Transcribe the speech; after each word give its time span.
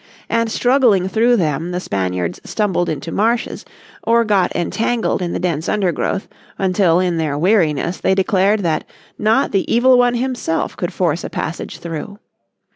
And 0.31 0.51
struggling 0.51 1.07
through 1.07 1.35
them 1.35 1.69
the 1.69 1.79
Spaniards 1.79 2.41
stumbled 2.43 2.89
into 2.89 3.11
marshes, 3.11 3.65
or 4.01 4.25
got 4.25 4.51
entangled 4.55 5.21
in 5.21 5.31
the 5.31 5.39
dense 5.39 5.69
undergrowth 5.69 6.27
until 6.57 6.99
in 6.99 7.17
their 7.17 7.37
weariness 7.37 7.99
they 7.99 8.15
declared 8.15 8.61
that 8.61 8.83
not 9.19 9.51
the 9.51 9.71
Evil 9.71 9.99
One 9.99 10.15
himself 10.15 10.75
could 10.75 10.91
force 10.91 11.23
a 11.23 11.29
passage 11.29 11.77
through. 11.77 12.17